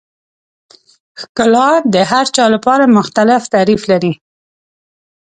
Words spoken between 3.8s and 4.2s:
لري.